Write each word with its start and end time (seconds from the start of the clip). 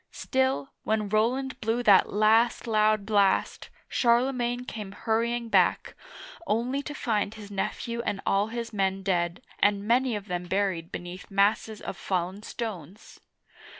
Still, 0.13 0.71
when 0.83 1.09
Roland 1.09 1.61
blew 1.61 1.83
that 1.83 2.11
last 2.11 2.65
loud 2.65 3.05
blast, 3.05 3.69
Charlemagne 3.87 4.65
came 4.65 4.93
hurrying 4.93 5.47
back, 5.47 5.93
only 6.47 6.81
to 6.81 6.95
find 6.95 7.35
his 7.35 7.51
nephew 7.51 8.01
and 8.01 8.19
all 8.25 8.47
his 8.47 8.73
men 8.73 9.03
dead, 9.03 9.43
and 9.59 9.87
many 9.87 10.15
of 10.15 10.27
them 10.27 10.45
buried 10.45 10.91
beneath 10.91 11.29
masses 11.29 11.81
of 11.81 11.97
fallen 11.97 12.41
stones 12.41 13.19